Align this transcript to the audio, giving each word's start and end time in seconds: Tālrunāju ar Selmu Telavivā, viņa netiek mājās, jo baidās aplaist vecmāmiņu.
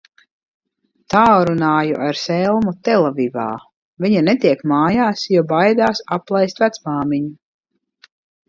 Tālrunāju 1.13 1.99
ar 2.05 2.19
Selmu 2.21 2.73
Telavivā, 2.89 3.45
viņa 4.07 4.25
netiek 4.31 4.65
mājās, 4.73 5.27
jo 5.37 5.45
baidās 5.55 6.03
aplaist 6.19 6.63
vecmāmiņu. 6.65 8.11